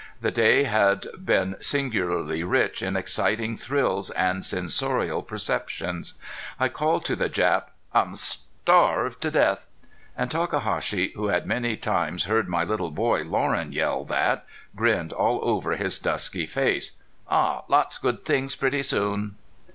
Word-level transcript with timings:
The 0.19 0.31
day 0.31 0.63
had 0.63 1.05
been 1.23 1.57
singularly 1.61 2.43
rich 2.43 2.81
in 2.81 2.95
exciting 2.95 3.55
thrills 3.55 4.09
and 4.09 4.43
sensorial 4.43 5.21
perceptions. 5.21 6.15
I 6.59 6.69
called 6.69 7.05
to 7.05 7.15
the 7.15 7.29
Jap: 7.29 7.65
"I'm 7.93 8.13
starv 8.13 9.09
ved 9.11 9.21
to 9.21 9.29
death!" 9.29 9.67
And 10.17 10.31
Takahashi, 10.31 11.09
who 11.13 11.27
had 11.27 11.45
many 11.45 11.77
times 11.77 12.23
heard 12.23 12.47
my 12.49 12.63
little 12.63 12.89
boy 12.89 13.21
Loren 13.21 13.73
yell 13.73 14.03
that, 14.05 14.47
grinned 14.75 15.13
all 15.13 15.39
over 15.43 15.73
his 15.73 15.99
dusky 15.99 16.47
face. 16.47 16.93
"Aw, 17.29 17.61
lots 17.67 17.99
good 17.99 18.25
things 18.25 18.55
pretty 18.55 18.81
soon!" 18.81 19.35